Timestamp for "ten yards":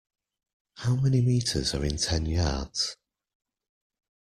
1.97-2.97